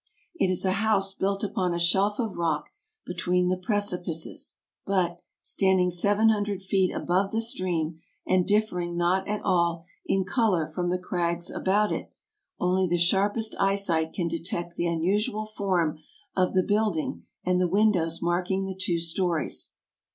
It 0.33 0.47
is 0.47 0.65
a 0.65 0.71
house 0.81 1.13
built 1.13 1.43
upon 1.43 1.75
a 1.75 1.77
shelf 1.79 2.17
of 2.17 2.35
rock 2.35 2.71
between 3.05 3.49
the 3.49 3.55
precipices, 3.55 4.55
but, 4.83 5.19
standing 5.43 5.91
seven 5.91 6.29
hundred 6.29 6.63
feet 6.63 6.91
above 6.91 7.29
the 7.29 7.39
stream 7.39 7.99
and 8.25 8.43
differing 8.47 8.97
not 8.97 9.27
at 9.27 9.43
all 9.43 9.85
in 10.07 10.23
color 10.23 10.65
from 10.67 10.89
the 10.89 10.97
crags 10.97 11.51
about 11.51 11.91
it, 11.91 12.11
only 12.59 12.87
the 12.87 12.97
sharpest 12.97 13.55
eyesight 13.59 14.11
can 14.11 14.27
detect 14.27 14.75
the 14.75 14.87
unusual 14.87 15.45
form 15.45 15.99
of 16.35 16.53
the 16.55 16.63
building 16.63 17.27
and 17.45 17.61
the 17.61 17.67
windows 17.67 18.23
marking 18.23 18.65
the 18.65 18.73
two 18.73 18.97
stories. 18.97 19.73